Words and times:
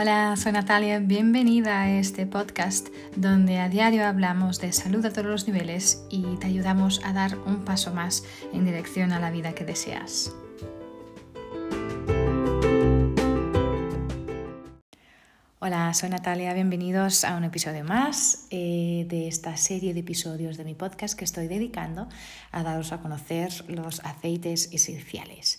Hola, 0.00 0.36
soy 0.36 0.52
Natalia, 0.52 1.00
bienvenida 1.00 1.82
a 1.82 1.90
este 1.90 2.24
podcast 2.24 2.86
donde 3.16 3.58
a 3.58 3.68
diario 3.68 4.06
hablamos 4.06 4.60
de 4.60 4.72
salud 4.72 5.04
a 5.04 5.10
todos 5.10 5.26
los 5.26 5.48
niveles 5.48 6.04
y 6.08 6.36
te 6.36 6.46
ayudamos 6.46 7.00
a 7.04 7.12
dar 7.12 7.36
un 7.36 7.64
paso 7.64 7.92
más 7.92 8.22
en 8.52 8.64
dirección 8.64 9.10
a 9.10 9.18
la 9.18 9.32
vida 9.32 9.56
que 9.56 9.64
deseas. 9.64 10.32
Hola, 15.58 15.92
soy 15.94 16.10
Natalia, 16.10 16.54
bienvenidos 16.54 17.24
a 17.24 17.36
un 17.36 17.42
episodio 17.42 17.82
más 17.82 18.46
eh, 18.50 19.04
de 19.08 19.26
esta 19.26 19.56
serie 19.56 19.94
de 19.94 20.00
episodios 20.00 20.56
de 20.56 20.64
mi 20.64 20.74
podcast 20.74 21.18
que 21.18 21.24
estoy 21.24 21.48
dedicando 21.48 22.08
a 22.52 22.62
daros 22.62 22.92
a 22.92 23.00
conocer 23.00 23.50
los 23.68 23.98
aceites 24.04 24.72
esenciales. 24.72 25.58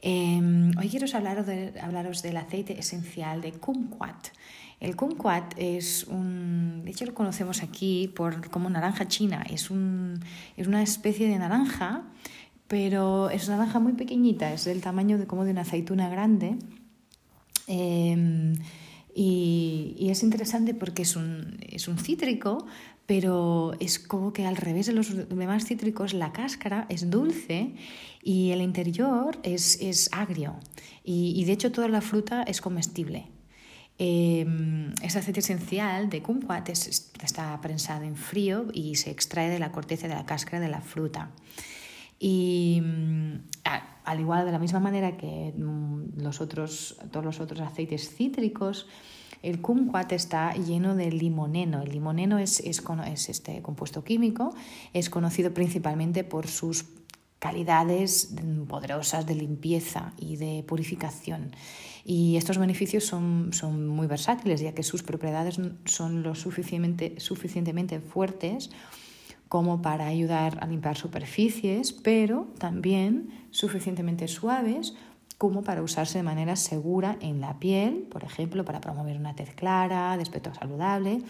Em, 0.00 0.70
hoy 0.78 0.88
quiero 0.88 1.06
hablaros, 1.12 1.46
hablaros 1.82 2.22
del 2.22 2.36
aceite 2.36 2.78
esencial 2.78 3.40
de 3.40 3.52
kumquat. 3.52 4.28
El 4.80 4.94
kumquat 4.94 5.54
es 5.56 6.04
un, 6.04 6.82
de 6.84 6.90
hecho 6.92 7.04
lo 7.04 7.14
conocemos 7.14 7.62
aquí 7.62 8.12
por, 8.14 8.48
como 8.48 8.70
naranja 8.70 9.08
china, 9.08 9.44
es, 9.50 9.70
un, 9.70 10.20
es 10.56 10.68
una 10.68 10.82
especie 10.82 11.28
de 11.28 11.36
naranja, 11.36 12.04
pero 12.68 13.28
es 13.30 13.48
una 13.48 13.56
naranja 13.56 13.80
muy 13.80 13.94
pequeñita, 13.94 14.52
es 14.52 14.66
del 14.66 14.80
tamaño 14.80 15.18
de, 15.18 15.26
como 15.26 15.44
de 15.44 15.50
una 15.50 15.62
aceituna 15.62 16.08
grande. 16.08 16.56
Em, 17.66 18.54
y, 19.14 20.06
es 20.10 20.22
interesante 20.22 20.74
porque 20.74 21.02
es 21.02 21.16
un, 21.16 21.58
es 21.68 21.88
un 21.88 21.98
cítrico, 21.98 22.66
pero 23.08 23.72
es 23.80 23.98
como 23.98 24.34
que 24.34 24.44
al 24.44 24.58
revés 24.58 24.84
de 24.84 24.92
los 24.92 25.30
demás 25.30 25.64
cítricos, 25.64 26.12
la 26.12 26.30
cáscara 26.30 26.84
es 26.90 27.08
dulce 27.08 27.72
y 28.22 28.50
el 28.50 28.60
interior 28.60 29.38
es, 29.44 29.80
es 29.80 30.10
agrio. 30.12 30.56
Y, 31.02 31.42
de 31.46 31.52
hecho 31.52 31.72
toda 31.72 31.88
la 31.88 32.02
fruta 32.02 32.42
es 32.42 32.60
comestible. 32.60 33.24
Eh, 33.98 34.46
este 35.02 35.20
aceite 35.20 35.40
esencial 35.40 36.10
de 36.10 36.20
kumquat 36.20 36.68
está 36.68 37.58
prensado 37.62 38.04
en 38.04 38.14
frío 38.14 38.66
y 38.74 38.96
se 38.96 39.10
extrae 39.10 39.48
de 39.48 39.58
la 39.58 39.72
corteza 39.72 40.06
de 40.06 40.14
la 40.14 40.26
cáscara 40.26 40.60
de 40.60 40.68
la 40.68 40.82
fruta. 40.82 41.30
Y 42.18 42.82
mm, 42.84 43.36
al 44.04 44.20
igual 44.20 44.44
de 44.44 44.52
la 44.52 44.58
misma 44.58 44.80
manera 44.80 45.16
que 45.16 45.54
mm, 45.56 46.20
los 46.20 46.42
otros, 46.42 46.98
todos 47.10 47.24
los 47.24 47.40
otros 47.40 47.60
aceites 47.60 48.14
cítricos, 48.14 48.86
el 49.42 49.60
kumquat 49.60 50.12
está 50.12 50.54
lleno 50.54 50.94
de 50.94 51.10
limoneno. 51.10 51.82
El 51.82 51.90
limoneno 51.90 52.38
es, 52.38 52.60
es, 52.60 52.82
es 53.06 53.28
este 53.28 53.62
compuesto 53.62 54.04
químico, 54.04 54.54
es 54.92 55.10
conocido 55.10 55.54
principalmente 55.54 56.24
por 56.24 56.46
sus 56.46 56.86
calidades 57.38 58.34
poderosas 58.66 59.26
de 59.26 59.34
limpieza 59.34 60.12
y 60.18 60.36
de 60.36 60.64
purificación. 60.66 61.52
Y 62.04 62.36
estos 62.36 62.58
beneficios 62.58 63.04
son, 63.04 63.50
son 63.52 63.86
muy 63.86 64.06
versátiles, 64.06 64.60
ya 64.60 64.72
que 64.72 64.82
sus 64.82 65.02
propiedades 65.02 65.60
son 65.84 66.22
lo 66.22 66.34
suficientemente, 66.34 67.20
suficientemente 67.20 68.00
fuertes 68.00 68.70
como 69.48 69.80
para 69.80 70.06
ayudar 70.06 70.58
a 70.60 70.66
limpiar 70.66 70.96
superficies, 70.96 71.92
pero 71.92 72.48
también 72.58 73.30
suficientemente 73.50 74.28
suaves 74.28 74.94
como 75.38 75.62
para 75.62 75.82
usarse 75.82 76.18
de 76.18 76.24
manera 76.24 76.56
segura 76.56 77.16
en 77.20 77.40
la 77.40 77.60
piel, 77.60 78.08
por 78.10 78.24
ejemplo, 78.24 78.64
para 78.64 78.80
promover 78.80 79.16
una 79.16 79.34
tez 79.34 79.54
clara, 79.54 80.16
de 80.16 80.22
aspecto 80.22 80.52
saludable, 80.52 81.22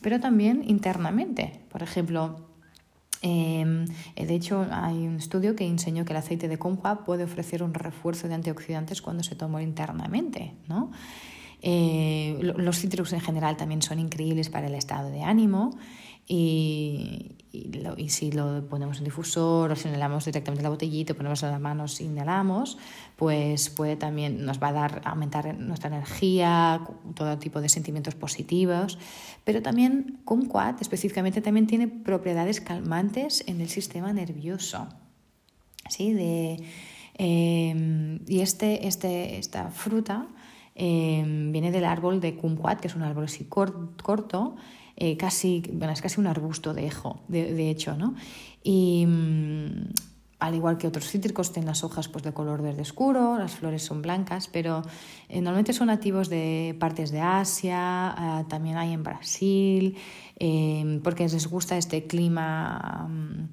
pero 0.00 0.20
también 0.20 0.62
internamente. 0.66 1.60
Por 1.68 1.82
ejemplo, 1.82 2.46
em, 3.22 3.86
de 4.14 4.34
hecho, 4.34 4.64
hay 4.70 5.08
un 5.08 5.16
estudio 5.16 5.56
que 5.56 5.66
enseñó 5.66 6.04
que 6.04 6.12
el 6.12 6.18
aceite 6.18 6.46
de 6.46 6.58
kumquat 6.58 7.04
puede 7.04 7.24
ofrecer 7.24 7.64
un 7.64 7.74
refuerzo 7.74 8.28
de 8.28 8.34
antioxidantes 8.34 9.02
cuando 9.02 9.24
se 9.24 9.34
toma 9.34 9.64
internamente. 9.64 10.54
¿no? 10.68 10.92
Eh, 11.60 12.38
los 12.40 12.78
cítricos 12.78 13.12
en 13.12 13.20
general 13.20 13.56
también 13.56 13.82
son 13.82 13.98
increíbles 13.98 14.48
para 14.48 14.68
el 14.68 14.76
estado 14.76 15.10
de 15.10 15.22
ánimo 15.22 15.76
y, 16.28 17.36
y, 17.52 18.08
si 18.08 18.32
lo 18.32 18.66
ponemos 18.68 18.98
en 18.98 19.04
difusor 19.04 19.70
o 19.70 19.76
si 19.76 19.88
inhalamos 19.88 20.24
directamente 20.24 20.62
la 20.62 20.70
botellita, 20.70 21.14
ponemos 21.14 21.42
en 21.42 21.50
las 21.50 21.60
manos 21.60 22.00
y 22.00 22.04
inhalamos, 22.04 22.78
pues 23.14 23.70
puede 23.70 23.96
también 23.96 24.44
nos 24.44 24.60
va 24.60 24.68
a 24.68 24.72
dar 24.72 25.02
aumentar 25.04 25.56
nuestra 25.56 25.88
energía, 25.88 26.80
todo 27.14 27.38
tipo 27.38 27.60
de 27.60 27.68
sentimientos 27.68 28.14
positivos, 28.14 28.98
pero 29.44 29.62
también 29.62 30.18
kumquat 30.24 30.82
específicamente 30.82 31.40
también 31.40 31.66
tiene 31.66 31.86
propiedades 31.88 32.60
calmantes 32.60 33.44
en 33.46 33.60
el 33.60 33.68
sistema 33.68 34.12
nervioso. 34.12 34.88
¿sí? 35.88 36.12
De, 36.12 36.56
em, 37.14 38.20
y 38.26 38.40
este, 38.40 38.86
este, 38.88 39.38
esta 39.38 39.70
fruta 39.70 40.26
em, 40.76 41.50
viene 41.52 41.72
del 41.72 41.84
árbol 41.84 42.20
de 42.20 42.36
kumquat, 42.36 42.80
que 42.80 42.88
es 42.88 42.94
un 42.94 43.02
árbol 43.02 43.24
así 43.24 43.44
corto, 43.46 44.56
eh, 44.96 45.16
casi, 45.16 45.62
bueno, 45.72 45.92
es 45.92 46.00
casi 46.00 46.20
un 46.20 46.26
arbusto 46.26 46.74
de, 46.74 46.86
ejo, 46.86 47.20
de, 47.28 47.70
hecho, 47.70 47.96
¿no? 47.96 48.14
Y 48.62 49.04
mm, 49.06 49.88
al 50.38 50.54
igual 50.54 50.76
que 50.76 50.86
otros 50.86 51.08
cítricos, 51.10 51.52
tienen 51.52 51.66
las 51.66 51.82
hojas 51.82 52.08
pues, 52.08 52.22
de 52.24 52.32
color 52.32 52.62
verde 52.62 52.82
oscuro, 52.82 53.38
las 53.38 53.54
flores 53.54 53.82
son 53.82 54.02
blancas, 54.02 54.48
pero 54.52 54.82
eh, 55.28 55.40
normalmente 55.40 55.72
son 55.72 55.86
nativos 55.86 56.28
de 56.28 56.76
partes 56.78 57.10
de 57.10 57.20
Asia, 57.20 57.78
ah, 57.78 58.44
también 58.48 58.76
hay 58.76 58.92
en 58.92 59.02
Brasil, 59.02 59.96
em, 60.38 61.00
porque 61.00 61.24
les 61.24 61.46
gusta 61.46 61.78
este 61.78 62.06
clima, 62.06 63.08
mm, 63.08 63.48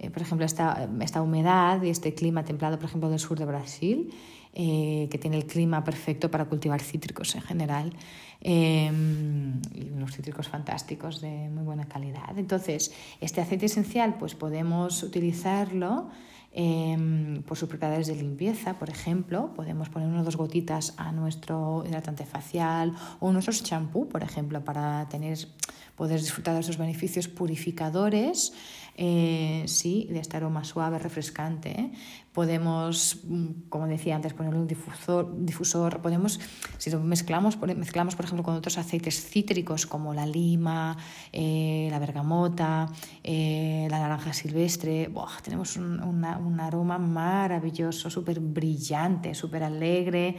eh, 0.00 0.10
por 0.10 0.22
ejemplo, 0.22 0.44
esta, 0.44 0.88
esta 1.00 1.22
humedad 1.22 1.82
y 1.82 1.88
este 1.88 2.14
clima 2.14 2.44
templado, 2.44 2.78
por 2.78 2.86
ejemplo, 2.86 3.08
del 3.08 3.18
sur 3.18 3.38
de 3.38 3.46
Brasil. 3.46 4.10
Que 4.58 5.18
tiene 5.20 5.36
el 5.36 5.46
clima 5.46 5.84
perfecto 5.84 6.30
para 6.30 6.46
cultivar 6.46 6.80
cítricos 6.80 7.34
en 7.36 7.42
general. 7.42 7.92
Em, 8.40 9.60
y 9.74 9.90
unos 9.90 10.12
cítricos 10.14 10.48
fantásticos 10.48 11.20
de 11.20 11.48
muy 11.50 11.64
buena 11.64 11.86
calidad. 11.88 12.38
Entonces, 12.38 12.92
este 13.20 13.40
aceite 13.40 13.66
esencial, 13.66 14.16
pues 14.16 14.36
podemos 14.36 15.02
utilizarlo 15.02 16.08
em, 16.52 17.42
por 17.42 17.56
sus 17.56 17.68
propiedades 17.68 18.06
de 18.06 18.14
limpieza, 18.14 18.78
por 18.78 18.90
ejemplo, 18.90 19.52
podemos 19.54 19.88
poner 19.88 20.08
unas 20.08 20.24
dos 20.24 20.36
gotitas 20.36 20.94
a 20.96 21.12
nuestro 21.12 21.84
hidratante 21.86 22.24
facial 22.24 22.94
o 23.20 23.32
nuestro 23.32 23.52
champú, 23.54 24.08
por 24.08 24.22
ejemplo, 24.22 24.64
para 24.64 25.08
tener, 25.08 25.36
poder 25.98 26.20
disfrutar 26.20 26.54
de 26.54 26.60
esos 26.60 26.78
beneficios 26.78 27.26
purificadores 27.26 28.52
eh, 29.00 29.62
sí, 29.66 30.08
de 30.10 30.18
este 30.18 30.36
aroma 30.36 30.64
suave, 30.64 30.98
refrescante. 30.98 31.70
¿eh? 31.70 31.92
Podemos, 32.32 33.20
mm, 33.24 33.68
como 33.68 33.86
decía 33.86 34.16
antes, 34.16 34.32
ponerle 34.32 34.58
un 34.58 34.66
difusor, 34.66 35.44
difusor. 35.44 36.02
Podemos, 36.02 36.40
si 36.78 36.90
lo 36.90 36.98
mezclamos, 37.00 37.58
mezclamos, 37.76 38.16
por 38.16 38.24
ejemplo, 38.24 38.42
con 38.42 38.56
otros 38.56 38.76
aceites 38.76 39.24
cítricos 39.24 39.86
como 39.86 40.14
la 40.14 40.26
lima, 40.26 40.96
eh, 41.32 41.86
la 41.92 41.98
bergamota, 42.00 42.88
la 43.22 43.98
naranja 43.98 44.32
silvestre, 44.32 45.10
tenemos 45.44 45.76
un, 45.76 46.60
aroma 46.60 46.98
maravilloso, 46.98 48.10
súper 48.10 48.40
brillante, 48.40 49.32
súper 49.32 49.62
alegre. 49.62 50.36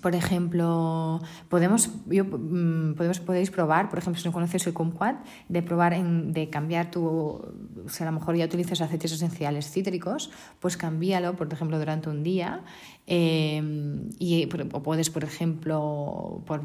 Por 0.00 0.14
ejemplo, 0.14 1.20
podemos, 1.48 1.90
yo, 2.06 2.24
mm, 2.24 2.94
podemos, 2.94 3.20
podéis 3.20 3.50
probar, 3.50 3.90
por 3.90 3.98
ejemplo, 3.98 4.20
si 4.20 4.26
no 4.26 4.32
conoces 4.32 4.66
el 4.66 4.72
Kumquat, 4.72 5.16
de 5.48 5.62
probar 5.62 5.92
en, 5.92 6.32
de 6.32 6.48
cambiar 6.48 6.90
tu, 6.90 7.40
si 7.88 8.02
a 8.02 8.06
lo 8.06 8.12
mejor 8.12 8.36
ya 8.36 8.46
utilizas 8.46 8.80
aceites 8.80 9.12
esenciales 9.12 9.70
cítricos, 9.70 10.30
pues 10.60 10.76
cámbialo, 10.76 11.36
por 11.36 11.52
ejemplo, 11.52 11.78
durante 11.78 12.08
un 12.08 12.22
día 12.22 12.62
eh, 13.06 13.62
y, 14.18 14.48
o 14.72 14.82
puedes, 14.82 15.10
por 15.10 15.24
ejemplo, 15.24 16.42
por 16.46 16.62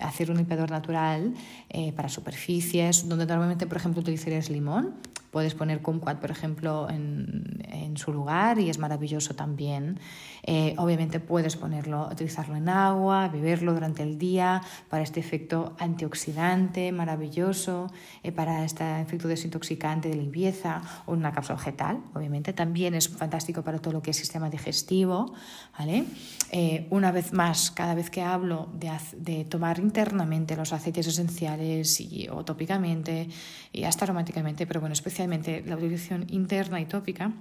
hacer 0.00 0.30
un 0.30 0.38
limpiador 0.38 0.70
natural 0.70 1.34
eh, 1.68 1.92
para 1.92 2.08
superficies, 2.08 3.08
donde 3.08 3.26
normalmente, 3.26 3.66
por 3.66 3.76
ejemplo, 3.76 4.00
utilizarías 4.00 4.48
limón, 4.48 4.94
Puedes 5.30 5.54
poner 5.54 5.80
kumquat, 5.80 6.18
por 6.18 6.32
ejemplo, 6.32 6.88
en, 6.90 7.62
en, 7.68 7.96
su 7.96 8.12
lugar 8.12 8.58
y 8.58 8.68
es 8.68 8.78
maravilloso 8.78 9.34
también. 9.34 10.00
Eh, 10.42 10.74
obviamente 10.78 11.20
puedes 11.20 11.56
ponerlo, 11.56 12.08
utilizarlo 12.10 12.56
en 12.56 12.68
agua, 12.68 13.28
beberlo 13.28 13.74
durante 13.74 14.02
el 14.02 14.18
día 14.18 14.62
para 14.88 15.02
este 15.02 15.20
efecto 15.20 15.74
antioxidante 15.78 16.92
maravilloso, 16.92 17.88
eh, 18.22 18.32
para 18.32 18.64
este 18.64 19.00
efecto 19.00 19.28
desintoxicante 19.28 20.08
de 20.08 20.16
limpieza 20.16 20.82
o 21.06 21.12
una 21.12 21.32
cápsula 21.32 21.58
vegetal. 21.58 22.00
Obviamente 22.14 22.52
también 22.52 22.94
es 22.94 23.08
fantástico 23.08 23.62
para 23.62 23.78
todo 23.78 23.94
lo 23.94 24.02
que 24.02 24.10
es 24.10 24.16
sistema 24.16 24.50
digestivo. 24.50 25.34
¿vale? 25.78 26.04
Eh, 26.52 26.86
una 26.90 27.12
vez 27.12 27.32
más, 27.32 27.70
cada 27.70 27.94
vez 27.94 28.10
que 28.10 28.22
hablo 28.22 28.68
de, 28.74 29.44
tomar 29.44 29.78
internamente 29.78 30.56
los 30.56 30.72
aceites 30.72 31.06
esenciales 31.06 32.00
y, 32.00 32.28
o 32.28 32.44
tópicamente 32.44 33.28
y 33.72 33.84
hasta 33.84 34.04
aromáticamente, 34.04 34.66
pero 34.66 34.80
bueno, 34.80 34.92
especialmente 34.92 35.62
la 35.66 35.76
utilización 35.76 36.26
interna 36.28 36.80
y 36.80 36.86
tópica, 36.86 37.32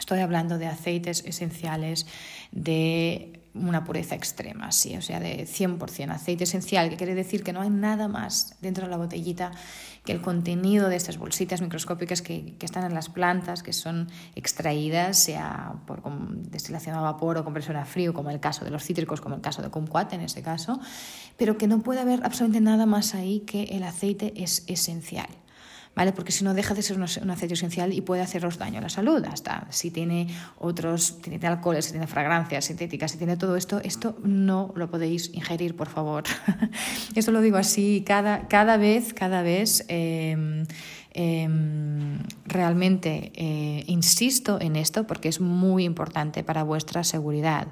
estoy 0.00 0.18
hablando 0.18 0.58
de 0.58 0.66
aceites 0.66 1.22
esenciales, 1.24 2.06
de 2.50 3.40
una 3.52 3.84
pureza 3.84 4.14
extrema, 4.14 4.70
sí, 4.70 4.96
o 4.96 5.02
sea, 5.02 5.18
de 5.18 5.44
100% 5.46 6.10
aceite 6.10 6.44
esencial, 6.44 6.88
que 6.88 6.96
quiere 6.96 7.14
decir 7.14 7.42
que 7.42 7.52
no 7.52 7.60
hay 7.60 7.70
nada 7.70 8.06
más 8.06 8.54
dentro 8.60 8.84
de 8.84 8.90
la 8.90 8.96
botellita 8.96 9.50
que 10.04 10.12
el 10.12 10.20
contenido 10.20 10.88
de 10.88 10.96
estas 10.96 11.18
bolsitas 11.18 11.60
microscópicas 11.60 12.22
que, 12.22 12.54
están 12.60 12.84
en 12.84 12.94
las 12.94 13.08
plantas, 13.08 13.62
que 13.62 13.72
son 13.72 14.08
extraídas, 14.36 15.18
sea 15.18 15.74
por 15.86 16.02
destilación 16.50 16.96
a 16.96 17.00
vapor 17.00 17.38
o 17.38 17.44
compresión 17.44 17.76
a 17.76 17.84
frío, 17.84 18.14
como 18.14 18.30
el 18.30 18.40
caso 18.40 18.64
de 18.64 18.70
los 18.70 18.84
cítricos, 18.84 19.20
como 19.20 19.34
el 19.34 19.40
caso 19.40 19.62
de 19.62 19.68
kumquat 19.68 20.12
en 20.12 20.20
este 20.20 20.42
caso, 20.42 20.80
pero 21.36 21.58
que 21.58 21.66
no 21.66 21.80
puede 21.80 22.00
haber 22.00 22.24
absolutamente 22.24 22.60
nada 22.60 22.86
más 22.86 23.14
ahí 23.14 23.40
que 23.40 23.64
el 23.64 23.82
aceite 23.82 24.32
es 24.36 24.64
esencial. 24.68 25.28
¿Vale? 26.00 26.12
Porque 26.12 26.32
si 26.32 26.44
no 26.44 26.54
deja 26.54 26.72
de 26.72 26.80
ser 26.80 26.96
un, 26.96 27.02
aceite 27.02 27.52
esencial 27.52 27.92
y 27.92 28.00
puede 28.00 28.22
haceros 28.22 28.56
daño 28.56 28.78
a 28.78 28.80
la 28.80 28.88
salud. 28.88 29.22
Hasta 29.30 29.66
si 29.68 29.90
tiene 29.90 30.28
otros, 30.56 31.20
tiene 31.20 31.46
alcoholes, 31.46 31.84
si 31.84 31.90
tiene 31.90 32.06
fragancias 32.06 32.64
sintéticas, 32.64 33.10
si 33.10 33.18
tiene 33.18 33.36
todo 33.36 33.54
esto, 33.54 33.82
esto 33.84 34.16
no 34.24 34.72
lo 34.76 34.90
podéis 34.90 35.30
ingerir, 35.34 35.76
por 35.76 35.88
favor. 35.88 36.24
esto 37.14 37.32
lo 37.32 37.42
digo 37.42 37.58
así 37.58 38.02
cada, 38.06 38.48
cada 38.48 38.78
vez, 38.78 39.12
cada 39.12 39.42
vez. 39.42 39.84
Em, 39.88 40.64
em, 41.12 42.18
realmente 42.46 43.30
eh, 43.34 43.84
insisto 43.86 44.58
en 44.58 44.76
esto 44.76 45.06
porque 45.06 45.28
es 45.28 45.38
muy 45.38 45.84
importante 45.84 46.42
para 46.42 46.62
vuestra 46.62 47.04
seguridad. 47.04 47.68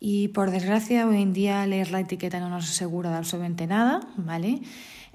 Y 0.00 0.28
por 0.28 0.50
desgracia, 0.50 1.06
hoy 1.06 1.22
en 1.22 1.32
día 1.32 1.64
leer 1.64 1.92
la 1.92 2.00
etiqueta 2.00 2.40
no 2.40 2.50
nos 2.50 2.68
asegura 2.68 3.10
de 3.10 3.18
absolutamente 3.18 3.68
nada, 3.68 4.00
¿vale? 4.16 4.62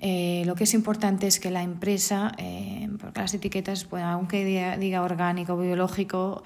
Eh, 0.04 0.42
lo 0.48 0.56
que 0.56 0.64
es 0.64 0.74
importante 0.74 1.28
es 1.28 1.40
que 1.40 1.52
la 1.52 1.62
empresa, 1.62 2.32
eh, 2.40 2.90
porque 3.00 3.22
las 3.22 3.34
etiquetas, 3.36 3.84
pues, 3.86 4.04
aunque 4.04 4.44
diga, 4.44 4.76
diga 4.78 5.04
orgánico, 5.04 5.56
biológico, 5.58 6.44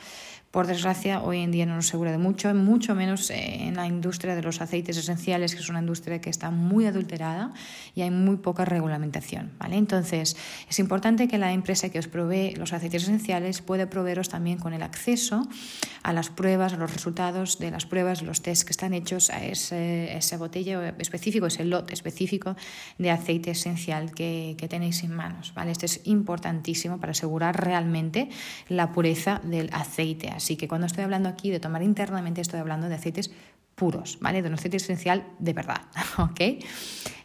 por 0.56 0.68
desgracia, 0.68 1.22
hoy 1.22 1.40
en 1.40 1.52
día 1.52 1.66
no 1.66 1.76
nos 1.76 1.90
asegura 1.90 2.14
de 2.14 2.18
mucho, 2.18 2.56
mucho 2.56 2.96
menos 2.96 3.30
eh, 3.30 3.68
en 3.68 3.76
la 3.76 3.88
industria 3.88 4.36
de 4.36 4.42
los 4.42 4.62
aceites 4.62 4.96
esenciales, 4.96 5.54
que 5.54 5.60
es 5.60 5.68
una 5.68 5.82
industria 5.82 6.22
que 6.22 6.30
está 6.30 6.50
muy 6.50 6.86
adulterada 6.86 7.52
y 7.94 8.04
hay 8.04 8.10
muy 8.10 8.38
poca 8.38 8.64
regulamentación. 8.64 9.52
¿vale? 9.60 9.76
Entonces, 9.76 10.38
es 10.70 10.80
importante 10.80 11.28
que 11.28 11.38
la 11.38 11.52
empresa 11.52 11.90
que 11.90 12.00
os 12.00 12.08
provee 12.08 12.56
los 12.56 12.72
aceites 12.72 13.04
esenciales 13.04 13.62
pueda 13.62 13.90
proveeros 13.90 14.30
también 14.30 14.58
con 14.58 14.72
el 14.72 14.82
acceso 14.82 15.46
a 16.04 16.14
las 16.14 16.30
pruebas, 16.30 16.72
a 16.72 16.78
los 16.78 16.94
resultados 16.94 17.60
de 17.60 17.72
las 17.72 17.86
pruebas, 17.86 18.22
los 18.22 18.42
test 18.42 18.64
que 18.64 18.72
están 18.72 18.94
hechos 18.94 19.32
a 19.32 19.44
ese, 19.44 20.16
esa 20.16 20.38
botella 20.38 20.96
específico, 21.00 21.48
ese 21.48 21.66
lote 21.66 21.94
específico 21.94 22.56
de 22.98 23.12
aceite 23.12 23.52
esencial 23.52 24.14
que, 24.14 24.56
que 24.58 24.70
tenéis 24.70 25.04
en 25.04 25.12
manos. 25.12 25.54
¿vale? 25.54 25.72
Esto 25.72 25.86
es 25.86 26.00
importantísimo 26.06 26.98
para 26.98 27.12
asegurar 27.12 27.62
realmente 27.62 28.30
la 28.70 28.94
pureza 28.94 29.42
del 29.44 29.70
aceite. 29.74 30.30
Así 30.46 30.58
que 30.58 30.68
cuando 30.68 30.86
estoy 30.86 31.04
hablando 31.04 31.28
aquí 31.28 31.50
de 31.50 31.60
tomar 31.60 31.82
internamente, 31.82 32.40
estoy 32.40 32.60
hablando 32.60 32.88
de 32.88 32.94
aceites 32.94 33.32
puros, 33.74 34.20
¿vale? 34.22 34.44
De 34.44 34.48
un 34.48 34.54
aceite 34.54 34.78
esencial 34.78 35.26
de 35.40 35.54
verdad, 35.54 35.82
¿ok? 36.20 36.64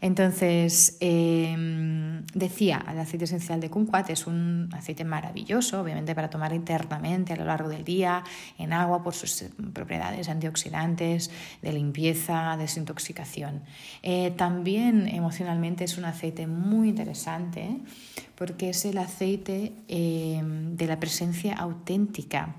Entonces, 0.00 0.96
em, 1.00 2.25
decía, 2.32 2.82
el 2.90 2.99
aceite 2.99 3.26
esencial 3.26 3.61
de 3.61 3.69
kumquat 3.69 4.08
es 4.08 4.26
un 4.26 4.70
aceite 4.72 5.05
maravilloso, 5.05 5.82
obviamente 5.82 6.14
para 6.14 6.31
tomar 6.31 6.55
internamente 6.55 7.34
a 7.34 7.37
lo 7.37 7.44
largo 7.44 7.69
del 7.69 7.84
día, 7.84 8.25
en 8.56 8.72
agua, 8.72 9.02
por 9.02 9.12
sus 9.12 9.43
eh, 9.43 9.50
propiedades 9.75 10.31
antioxidantes, 10.31 11.31
de 11.61 11.73
limpieza, 11.75 12.56
desintoxicación. 12.56 13.64
Eh, 14.02 14.31
también 14.31 15.08
emocionalmente 15.08 15.84
es 15.84 15.99
un 15.99 16.06
aceite 16.06 16.46
muy 16.46 16.88
interesante 16.88 17.76
porque 18.34 18.70
es 18.70 18.87
el 18.87 18.96
aceite 18.96 19.75
em, 19.88 20.75
de 20.75 20.87
la 20.87 20.99
presencia 20.99 21.52
auténtica 21.52 22.56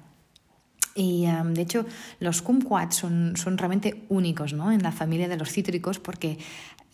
y 0.93 1.25
de 1.25 1.61
hecho, 1.61 1.85
los 2.19 2.41
kumquats 2.41 2.97
son, 2.97 3.33
son 3.37 3.57
realmente 3.57 4.03
únicos 4.09 4.53
¿no? 4.53 4.71
en 4.71 4.83
la 4.83 4.91
familia 4.91 5.27
de 5.27 5.37
los 5.37 5.49
cítricos 5.49 5.99
porque 5.99 6.37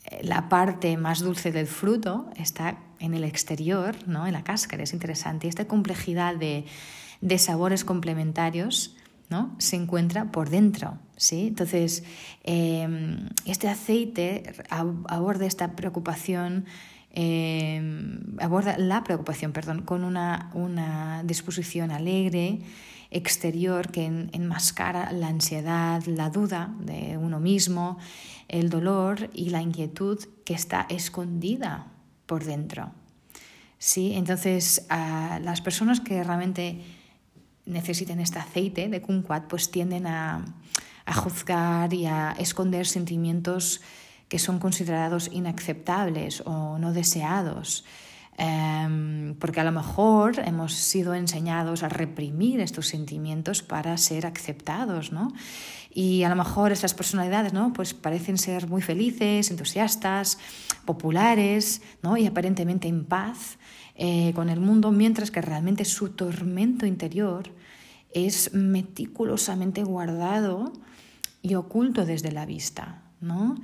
eh, 0.05 0.19
la 0.23 0.49
parte 0.49 0.97
más 0.97 1.19
dulce 1.19 1.51
del 1.51 1.67
fruto 1.67 2.29
está 2.35 2.77
en 2.99 3.13
el 3.13 3.23
exterior, 3.23 3.95
¿no? 4.05 4.27
en 4.27 4.33
la 4.33 4.43
cáscara, 4.43 4.83
es 4.83 4.93
interesante. 4.93 5.47
Y 5.47 5.49
esta 5.49 5.65
complejidad 5.65 6.35
de, 6.35 6.65
de 7.21 7.37
sabores 7.39 7.83
complementarios 7.83 8.95
¿no? 9.29 9.55
se 9.57 9.75
encuentra 9.75 10.31
por 10.31 10.49
dentro. 10.49 10.99
¿sí? 11.15 11.47
Entonces, 11.47 12.03
em, 12.43 13.29
este 13.45 13.67
aceite 13.67 14.53
aborda 14.69 15.45
esta 15.45 15.75
preocupación. 15.75 16.65
Em, 17.11 18.19
aborda 18.39 18.77
la 18.77 19.03
preocupación, 19.03 19.51
perdón, 19.51 19.81
con 19.81 20.03
una, 20.03 20.51
una 20.53 21.23
disposición 21.23 21.89
alegre, 21.89 22.59
exterior 23.11 23.91
que 23.91 24.05
enmascara 24.05 25.11
la 25.11 25.27
ansiedad, 25.27 26.03
la 26.05 26.29
duda 26.29 26.73
de 26.79 27.17
uno 27.17 27.39
mismo, 27.39 27.97
el 28.47 28.69
dolor 28.69 29.29
y 29.33 29.49
la 29.49 29.61
inquietud 29.61 30.19
que 30.45 30.53
está 30.53 30.85
escondida 30.89 31.87
por 32.25 32.43
dentro. 32.43 32.91
¿Sí? 33.79 34.13
Entonces, 34.13 34.87
las 34.89 35.61
personas 35.61 35.99
que 35.99 36.23
realmente 36.23 36.81
necesiten 37.65 38.19
este 38.19 38.39
aceite 38.39 38.87
de 38.87 39.01
kumquat 39.01 39.47
pues 39.47 39.69
tienden 39.71 40.07
a, 40.07 40.45
a 41.05 41.13
juzgar 41.13 41.93
y 41.93 42.05
a 42.05 42.35
esconder 42.39 42.87
sentimientos 42.87 43.81
que 44.29 44.39
son 44.39 44.59
considerados 44.59 45.29
inaceptables 45.31 46.41
o 46.45 46.77
no 46.79 46.91
deseados. 46.93 47.85
Em, 48.39 49.33
porque 49.39 49.61
a 49.61 49.63
lo 49.63 49.71
mejor 49.71 50.39
hemos 50.45 50.73
sido 50.73 51.15
enseñados 51.15 51.81
a 51.81 51.89
reprimir 51.89 52.59
estos 52.59 52.85
sentimientos 52.85 53.63
para 53.63 53.97
ser 53.97 54.27
aceptados, 54.27 55.11
¿no? 55.11 55.33
Y 55.91 56.21
a 56.21 56.29
lo 56.29 56.35
mejor 56.35 56.71
estas 56.71 56.93
personalidades, 56.93 57.53
¿no? 57.53 57.73
Pues 57.73 57.95
parecen 57.95 58.37
ser 58.37 58.67
muy 58.67 58.83
felices, 58.83 59.49
entusiastas, 59.49 60.37
populares, 60.85 61.81
¿no? 62.03 62.15
Y 62.15 62.27
aparentemente 62.27 62.87
en 62.87 63.05
paz 63.05 63.57
eh, 63.95 64.33
con 64.35 64.49
el 64.49 64.59
mundo, 64.59 64.91
mientras 64.91 65.31
que 65.31 65.41
realmente 65.41 65.83
su 65.83 66.09
tormento 66.09 66.85
interior 66.85 67.49
es 68.13 68.53
meticulosamente 68.53 69.83
guardado 69.83 70.73
y 71.41 71.55
oculto 71.55 72.05
desde 72.05 72.31
la 72.31 72.45
vista, 72.45 73.01
¿no? 73.19 73.55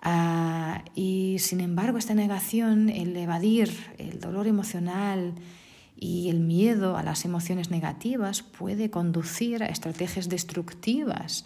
Ah, 0.00 0.84
y 0.94 1.36
sin 1.40 1.60
embargo, 1.60 1.98
esta 1.98 2.14
negación, 2.14 2.88
el 2.88 3.16
evadir 3.16 3.74
el 3.98 4.20
dolor 4.20 4.46
emocional 4.46 5.34
y 5.96 6.28
el 6.28 6.38
miedo 6.40 6.96
a 6.96 7.02
las 7.02 7.24
emociones 7.24 7.70
negativas 7.70 8.42
puede 8.42 8.90
conducir 8.90 9.62
a 9.62 9.66
estrategias 9.66 10.28
destructivas 10.28 11.44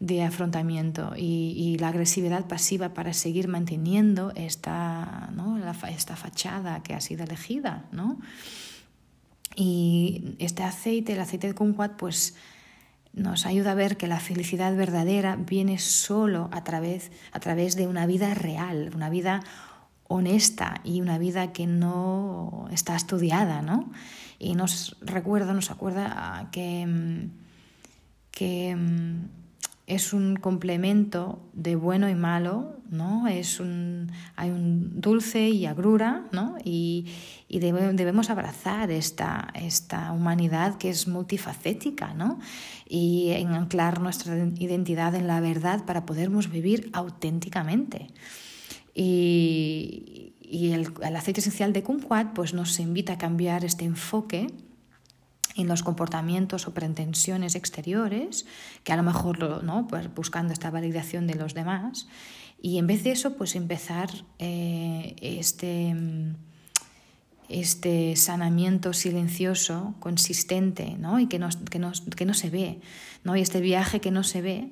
de 0.00 0.24
afrontamiento 0.24 1.12
y, 1.16 1.76
la 1.78 1.88
agresividad 1.88 2.48
pasiva 2.48 2.92
para 2.92 3.12
seguir 3.12 3.46
manteniendo 3.46 4.32
esta, 4.34 5.30
¿no? 5.34 5.58
esta 5.88 6.16
fachada 6.16 6.82
que 6.82 6.94
ha 6.94 7.00
sido 7.00 7.22
elegida. 7.22 7.84
¿no? 7.92 8.18
Y 9.54 10.34
este 10.38 10.64
aceite, 10.64 11.12
el 11.12 11.20
aceite 11.20 11.46
de 11.46 11.54
kumquat, 11.54 11.96
pues 11.96 12.34
nos 13.12 13.46
ayuda 13.46 13.72
a 13.72 13.74
ver 13.74 13.96
que 13.96 14.06
la 14.06 14.20
felicidad 14.20 14.74
verdadera 14.74 15.36
viene 15.36 15.78
solo 15.78 16.48
a 16.52 16.64
través, 16.64 17.12
a 17.32 17.40
través 17.40 17.76
de 17.76 17.86
una 17.86 18.06
vida 18.06 18.34
real, 18.34 18.90
una 18.94 19.10
vida 19.10 19.42
honesta 20.08 20.80
y 20.84 21.00
una 21.00 21.18
vida 21.18 21.52
que 21.52 21.66
no 21.66 22.68
está 22.70 22.96
estudiada, 22.96 23.62
¿no? 23.62 23.90
Y 24.38 24.54
nos 24.54 24.96
recuerda, 25.00 25.52
nos 25.52 25.70
acuerda 25.70 26.48
que, 26.52 27.28
que 28.30 28.76
es 29.86 30.12
un 30.12 30.36
complemento 30.36 31.40
de 31.52 31.74
bueno 31.74 32.08
y 32.08 32.14
malo, 32.14 32.76
¿no? 32.90 33.26
Es 33.26 33.58
un, 33.58 34.12
hay 34.36 34.50
un 34.50 35.00
dulce 35.00 35.48
y 35.48 35.66
agrura, 35.66 36.26
¿no? 36.30 36.56
Y, 36.64 37.06
y 37.48 37.58
debemos 37.58 38.30
abrazar 38.30 38.90
esta, 38.90 39.48
esta 39.54 40.12
humanidad 40.12 40.78
que 40.78 40.88
es 40.88 41.08
multifacética, 41.08 42.14
¿no? 42.14 42.38
Y 42.88 43.32
anclar 43.32 44.00
nuestra 44.00 44.36
identidad 44.36 45.14
en 45.14 45.26
la 45.26 45.40
verdad 45.40 45.84
para 45.84 46.06
podernos 46.06 46.50
vivir 46.50 46.90
auténticamente. 46.92 48.06
Y, 48.94 50.34
y 50.42 50.72
el, 50.72 50.92
el, 51.02 51.16
aceite 51.16 51.40
esencial 51.40 51.72
de 51.72 51.82
kumquat 51.82 52.34
pues 52.34 52.54
nos 52.54 52.78
invita 52.78 53.14
a 53.14 53.18
cambiar 53.18 53.64
este 53.64 53.84
enfoque 53.84 54.48
en 55.56 55.68
los 55.68 55.82
comportamientos 55.82 56.66
o 56.66 56.74
pretensiones 56.74 57.54
exteriores, 57.54 58.46
que 58.84 58.92
a 58.92 58.96
lo 58.96 59.02
mejor 59.02 59.62
¿no? 59.64 59.86
pues 59.86 60.12
buscando 60.14 60.52
esta 60.52 60.70
validación 60.70 61.26
de 61.26 61.34
los 61.34 61.54
demás, 61.54 62.06
y 62.60 62.78
en 62.78 62.86
vez 62.86 63.02
de 63.02 63.10
eso, 63.10 63.36
pues 63.36 63.56
empezar 63.56 64.08
eh, 64.38 65.16
este, 65.20 65.94
este 67.48 68.14
sanamiento 68.14 68.92
silencioso, 68.92 69.94
consistente, 69.98 70.96
¿no? 70.96 71.18
y 71.18 71.26
que 71.26 71.40
no, 71.40 71.48
que, 71.70 71.80
no, 71.80 71.92
que 72.16 72.24
no 72.24 72.34
se 72.34 72.50
ve, 72.50 72.80
¿no? 73.24 73.36
y 73.36 73.40
este 73.40 73.60
viaje 73.60 74.00
que 74.00 74.12
no 74.12 74.22
se 74.22 74.42
ve 74.42 74.70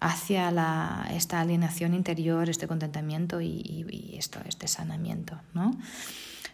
hacia 0.00 0.50
la, 0.50 1.08
esta 1.12 1.40
alienación 1.40 1.94
interior, 1.94 2.50
este 2.50 2.66
contentamiento 2.66 3.40
y, 3.40 3.86
y 3.88 4.16
esto, 4.18 4.40
este 4.44 4.66
sanamiento. 4.66 5.40
¿no? 5.54 5.78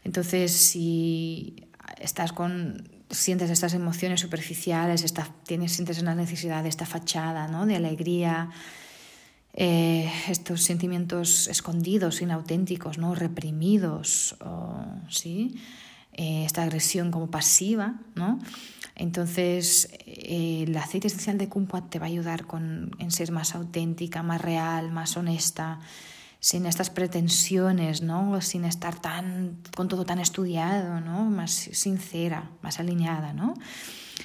Entonces, 0.05 0.53
si 0.53 1.67
estás 1.99 2.33
con 2.33 2.89
sientes 3.15 3.51
estas 3.51 3.75
emociones 3.75 4.21
superficiales, 4.21 5.03
esta, 5.05 5.29
tienes, 5.47 5.73
sientes 5.73 6.01
una 6.01 6.15
necesidad 6.15 6.63
de 6.63 6.69
esta 6.69 6.87
fachada, 6.87 7.49
¿no? 7.49 7.67
De 7.67 7.77
alegría, 7.77 8.51
eh, 9.55 10.11
estos 10.29 10.63
sentimientos 10.63 11.47
escondidos, 11.47 12.21
inauténticos, 12.21 12.99
¿no? 12.99 13.15
reprimidos, 13.15 14.37
¿sí? 15.09 15.55
Eh, 16.13 16.45
esta 16.45 16.63
agresión 16.63 17.11
como 17.11 17.31
pasiva, 17.31 18.01
¿no? 18.15 18.41
Entonces, 18.97 19.91
eh, 20.07 20.65
el 20.67 20.77
aceite 20.77 21.07
esencial 21.09 21.39
de 21.39 21.49
kumquat 21.49 21.89
te 21.89 21.99
va 21.99 22.07
a 22.07 22.09
ayudar 22.09 22.47
con, 22.47 22.91
en 22.99 23.11
ser 23.11 23.33
más 23.33 23.55
auténtica, 23.55 24.23
más 24.23 24.41
real, 24.41 24.93
más 24.93 25.17
honesta, 25.17 25.81
sin 26.45 26.67
estas 26.67 26.91
pretensiones, 26.91 28.03
¿no? 28.03 28.39
Sin 28.43 28.67
estar 28.67 29.01
tan, 29.01 29.57
con 29.75 29.89
todo 29.89 30.05
tan 30.05 30.19
estudiado, 30.19 31.01
¿no? 31.01 31.25
Más 31.25 31.51
sincera, 31.51 32.51
más 32.61 32.79
alineada, 32.79 33.33
¿no? 33.33 33.55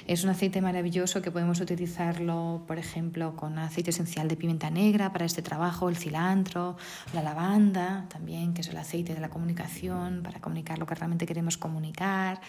Es 0.06 0.22
un 0.22 0.28
aceite 0.28 0.60
maravilloso 0.60 1.22
que 1.22 1.30
podemos 1.30 1.62
utilizarlo, 1.62 2.64
por 2.66 2.78
ejemplo, 2.78 3.36
con 3.36 3.58
aceite 3.58 3.88
esencial 3.88 4.28
de 4.28 4.36
pimienta 4.36 4.68
negra 4.68 5.14
para 5.14 5.24
este 5.24 5.40
trabajo, 5.40 5.88
el 5.88 5.96
cilantro, 5.96 6.76
la 7.14 7.22
lavanda 7.22 8.04
también, 8.10 8.52
que 8.52 8.60
es 8.60 8.68
el 8.68 8.76
aceite 8.76 9.14
de 9.14 9.20
la 9.20 9.30
comunicación, 9.30 10.22
para 10.22 10.42
comunicar 10.42 10.78
lo 10.78 10.84
que 10.84 10.96
realmente 10.96 11.24
queremos 11.24 11.56
comunicar. 11.56 12.42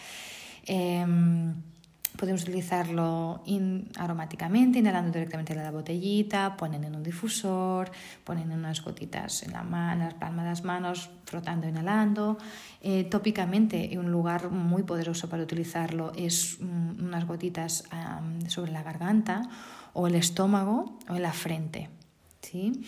Em, 0.66 1.56
Podemos 2.18 2.44
utilizarlo 2.44 3.44
aromáticamente, 3.98 4.80
inhalando 4.80 5.12
directamente 5.12 5.56
de 5.56 5.64
la 5.64 5.72
botellita, 5.72 6.56
ponen 6.58 6.84
en 6.84 6.96
un 6.96 7.04
difusor, 7.04 7.92
ponen 8.24 8.52
unas 8.52 8.84
gotitas 8.84 9.44
en 9.44 9.54
la, 9.54 9.64
mano, 9.64 10.06
las 10.06 10.14
palmas 10.16 10.46
de 10.46 10.50
las 10.50 10.64
manos, 10.64 11.10
frotando, 11.26 11.68
inhalando. 11.68 12.38
Eh, 12.82 13.06
tópicamente, 13.06 13.98
un 13.98 14.12
lugar 14.12 14.52
muy 14.52 14.84
poderoso 14.84 15.30
para 15.30 15.44
utilizarlo 15.44 16.12
es 16.16 16.58
mm, 16.60 17.04
unas 17.04 17.26
gotitas 17.26 17.86
sobre 18.48 18.72
la 18.72 18.84
garganta 18.84 19.44
o 19.94 20.08
el 20.08 20.16
estómago 20.16 20.98
o 21.10 21.16
en 21.16 21.22
la 21.22 21.34
frente. 21.34 21.90
¿sí? 22.42 22.84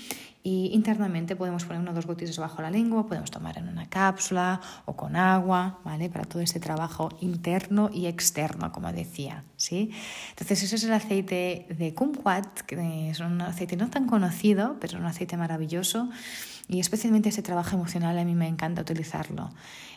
Y 0.46 0.72
internamente 0.74 1.38
podemos 1.38 1.64
poner 1.64 1.82
uno 1.82 1.92
o 1.92 1.94
dos 1.94 2.06
gotitas 2.06 2.38
bajo 2.38 2.62
la 2.62 2.70
lengua, 2.70 3.08
podemos 3.08 3.32
tomar 3.32 3.58
en 3.58 3.70
una 3.70 3.88
cápsula 3.88 4.60
o 4.84 4.94
con 4.94 5.16
agua, 5.16 5.80
¿vale? 5.86 6.10
Para 6.10 6.26
todo 6.26 6.42
este 6.42 6.60
trabajo 6.60 7.10
interno 7.22 7.90
y 7.94 8.08
externo, 8.08 8.74
como 8.74 8.92
decía, 8.92 9.46
¿sí? 9.56 9.92
Entonces, 10.32 10.64
ese 10.64 10.76
es 10.76 10.84
el 10.84 10.92
aceite 10.92 11.66
de 11.70 11.94
kumquat, 11.94 12.60
que 12.62 13.10
es 13.10 13.22
un 13.22 13.40
aceite 13.42 13.78
no 13.78 13.90
tan 13.90 14.06
conocido, 14.06 14.76
pero 14.82 14.96
es 14.96 15.00
un 15.00 15.06
aceite 15.06 15.38
maravilloso 15.38 16.10
y 16.68 16.80
especialmente 16.80 17.30
este 17.30 17.42
trabajo 17.42 17.76
emocional 17.76 18.18
a 18.18 18.24
mí 18.24 18.36
me 18.36 18.48
encanta 18.48 18.82
utilizarlo 18.82 19.50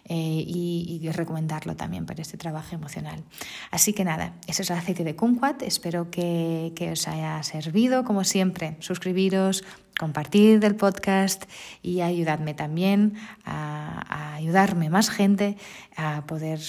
eh, 0.05 0.15
y, 0.15 1.00
y, 1.03 1.11
recomendarlo 1.11 1.76
también 1.76 2.07
para 2.07 2.23
este 2.23 2.37
trabajo 2.37 2.75
emocional. 2.75 3.23
Así 3.71 3.93
que 3.93 4.05
nada, 4.05 4.35
ese 4.47 4.62
es 4.62 4.71
el 4.71 4.76
aceite 4.76 5.05
de 5.05 5.17
kumquat. 5.17 5.62
Espero 5.62 6.11
que, 6.11 6.73
que 6.75 6.93
os 6.93 7.09
haya 7.09 7.43
servido. 7.43 8.05
Como 8.05 8.25
siempre, 8.25 8.76
suscribiros, 8.81 9.65
compartir 9.99 10.36
el 10.37 10.76
podcast 10.76 11.45
y 11.83 12.02
ayudadme 12.02 12.52
también 12.52 13.14
a, 13.45 14.35
ayudarme 14.35 14.90
más 14.90 15.09
gente 15.09 15.57
a 15.97 16.26
poder 16.26 16.61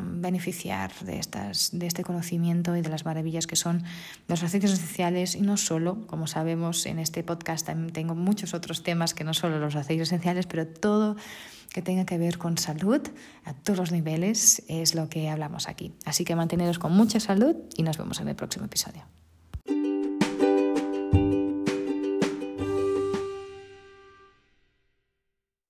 beneficiar 0.00 0.92
de, 1.00 1.18
estas, 1.18 1.70
de 1.72 1.86
este 1.86 2.04
conocimiento 2.04 2.76
y 2.76 2.80
de 2.80 2.88
las 2.88 3.04
maravillas 3.04 3.48
que 3.48 3.56
son 3.56 3.82
los 4.28 4.42
aceites 4.44 4.72
esenciales 4.72 5.34
y 5.34 5.40
no 5.40 5.56
solo, 5.56 6.06
como 6.06 6.28
sabemos 6.28 6.86
en 6.86 7.00
este 7.00 7.24
podcast 7.24 7.66
también 7.66 7.92
tengo 7.92 8.14
muchos 8.14 8.54
otros 8.54 8.84
temas 8.84 9.14
que 9.14 9.24
no 9.24 9.34
solo 9.34 9.58
los 9.58 9.74
aceites 9.74 10.08
esenciales, 10.08 10.46
pero 10.46 10.66
todo 10.68 11.16
que 11.72 11.82
tenga 11.82 12.06
que 12.06 12.18
ver 12.18 12.38
con 12.38 12.56
salud 12.56 13.02
a 13.44 13.52
todos 13.52 13.78
los 13.78 13.92
niveles 13.92 14.62
es 14.68 14.94
lo 14.94 15.08
que 15.08 15.28
hablamos 15.28 15.68
aquí. 15.68 15.92
Así 16.04 16.24
que 16.24 16.36
manteneros 16.36 16.78
con 16.78 16.92
mucha 16.92 17.18
salud 17.18 17.56
y 17.76 17.82
nos 17.82 17.98
vemos 17.98 18.20
en 18.20 18.28
el 18.28 18.36
próximo 18.36 18.66
episodio. 18.66 19.17